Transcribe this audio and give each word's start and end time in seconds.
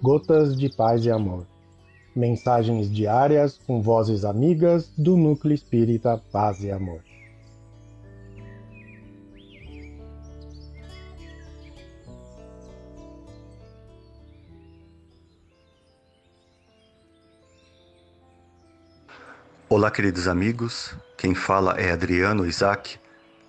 Gotas 0.00 0.56
de 0.56 0.68
Paz 0.68 1.04
e 1.04 1.10
Amor. 1.10 1.44
Mensagens 2.14 2.88
diárias 2.88 3.58
com 3.66 3.82
vozes 3.82 4.24
amigas 4.24 4.92
do 4.96 5.16
Núcleo 5.16 5.52
Espírita 5.52 6.22
Paz 6.30 6.62
e 6.62 6.70
Amor. 6.70 7.00
Olá, 19.68 19.90
queridos 19.90 20.28
amigos. 20.28 20.94
Quem 21.16 21.34
fala 21.34 21.72
é 21.72 21.90
Adriano 21.90 22.46
Isaac. 22.46 23.00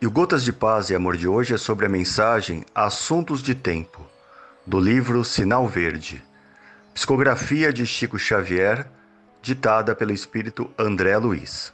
E 0.00 0.06
o 0.06 0.10
Gotas 0.10 0.42
de 0.42 0.54
Paz 0.54 0.88
e 0.88 0.94
Amor 0.94 1.18
de 1.18 1.28
hoje 1.28 1.52
é 1.52 1.58
sobre 1.58 1.84
a 1.84 1.90
mensagem 1.90 2.64
Assuntos 2.74 3.42
de 3.42 3.54
Tempo, 3.54 4.00
do 4.66 4.80
livro 4.80 5.22
Sinal 5.22 5.68
Verde, 5.68 6.29
psicografia 7.00 7.72
de 7.72 7.86
Chico 7.86 8.18
Xavier, 8.18 8.86
ditada 9.40 9.96
pelo 9.96 10.12
espírito 10.12 10.70
André 10.78 11.16
Luiz. 11.16 11.72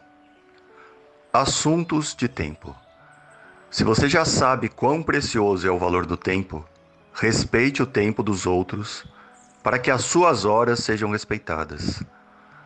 Assuntos 1.33 2.15
de 2.15 2.29
Tempo. 2.29 2.73
Se 3.69 3.83
você 3.83 4.09
já 4.09 4.25
sabe 4.25 4.69
quão 4.69 5.02
precioso 5.02 5.66
é 5.66 5.71
o 5.71 5.80
valor 5.80 6.07
do 6.07 6.16
tempo, 6.16 6.65
respeite 7.12 7.83
o 7.83 7.87
tempo 7.87 8.23
dos 8.23 8.47
outros 8.47 9.05
para 9.65 9.80
que 9.80 9.91
as 9.91 10.05
suas 10.05 10.45
horas 10.45 10.79
sejam 10.79 11.11
respeitadas. 11.11 12.05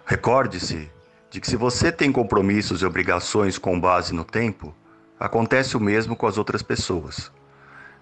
Recorde-se 0.05 0.91
de 1.31 1.41
que 1.41 1.49
se 1.49 1.57
você 1.57 1.91
tem 1.91 2.13
compromissos 2.13 2.83
e 2.83 2.85
obrigações 2.85 3.57
com 3.57 3.81
base 3.81 4.13
no 4.13 4.23
tempo, 4.23 4.75
acontece 5.19 5.79
o 5.79 5.81
mesmo 5.81 6.15
com 6.15 6.27
as 6.27 6.37
outras 6.37 6.63
pessoas. 6.63 7.33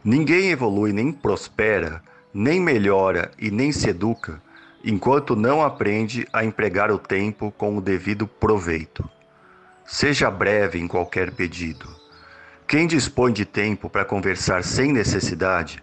Ninguém 0.02 0.50
evolui 0.50 0.92
nem 0.92 1.12
prospera, 1.12 2.02
nem 2.34 2.60
melhora 2.60 3.30
e 3.38 3.52
nem 3.52 3.70
se 3.70 3.90
educa 3.90 4.42
enquanto 4.84 5.34
não 5.34 5.62
aprende 5.62 6.26
a 6.32 6.44
empregar 6.44 6.90
o 6.90 6.98
tempo 6.98 7.52
com 7.56 7.76
o 7.76 7.80
devido 7.80 8.26
proveito. 8.26 9.08
Seja 9.84 10.30
breve 10.30 10.78
em 10.78 10.86
qualquer 10.86 11.32
pedido. 11.32 11.88
Quem 12.66 12.86
dispõe 12.86 13.32
de 13.32 13.44
tempo 13.44 13.88
para 13.88 14.04
conversar 14.04 14.62
sem 14.62 14.92
necessidade 14.92 15.82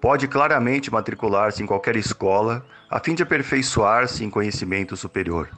pode 0.00 0.28
claramente 0.28 0.90
matricular-se 0.90 1.62
em 1.62 1.66
qualquer 1.66 1.96
escola 1.96 2.64
a 2.90 3.00
fim 3.00 3.14
de 3.14 3.22
aperfeiçoar-se 3.22 4.24
em 4.24 4.30
conhecimento 4.30 4.96
superior. 4.96 5.50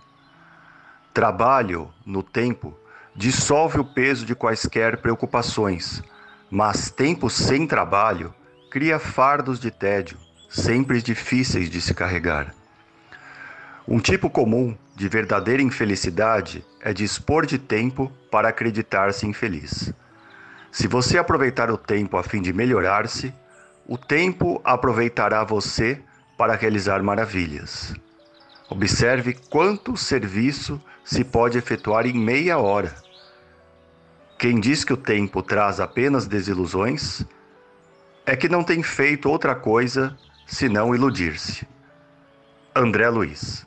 Trabalho, 1.12 1.92
no 2.07 2.23
tempo, 2.23 2.77
dissolve 3.14 3.81
o 3.81 3.84
peso 3.84 4.25
de 4.25 4.34
quaisquer 4.34 4.98
preocupações, 4.98 6.03
mas 6.51 6.91
tempo 6.91 7.29
sem 7.29 7.67
trabalho 7.67 8.34
cria 8.70 8.98
fardos 8.98 9.59
de 9.61 9.70
tédio, 9.70 10.17
sempre 10.48 11.03
difíceis 11.03 11.69
de 11.69 11.81
se 11.81 11.92
carregar. 11.92 12.55
Um 13.86 13.98
tipo 13.98 14.30
comum 14.30 14.77
de 14.94 15.08
verdadeira 15.08 15.61
infelicidade 15.61 16.64
é 16.80 16.92
dispor 16.92 17.44
de 17.44 17.58
tempo 17.58 18.12
para 18.30 18.48
acreditar-se 18.48 19.27
infeliz. 19.27 19.92
Se 20.70 20.86
você 20.86 21.19
aproveitar 21.19 21.70
o 21.70 21.77
tempo 21.77 22.16
a 22.16 22.22
fim 22.22 22.41
de 22.41 22.52
melhorar-se, 22.52 23.34
o 23.86 23.98
tempo 23.98 24.61
aproveitará 24.64 25.42
você 25.42 26.00
para 26.39 26.55
realizar 26.55 27.02
maravilhas. 27.02 27.92
Observe 28.70 29.34
quanto 29.50 29.96
serviço 29.96 30.80
se 31.05 31.24
pode 31.24 31.58
efetuar 31.58 32.06
em 32.06 32.14
meia 32.14 32.58
hora. 32.58 32.94
Quem 34.39 34.61
diz 34.61 34.84
que 34.84 34.92
o 34.92 34.96
tempo 34.96 35.42
traz 35.42 35.80
apenas 35.80 36.27
desilusões 36.27 37.24
é 38.24 38.36
que 38.36 38.48
não 38.48 38.62
tem 38.62 38.83
feito 38.83 39.28
outra 39.28 39.55
coisa 39.55 40.17
senão 40.46 40.95
iludir-se. 40.95 41.67
André 42.74 43.08
Luiz. 43.11 43.67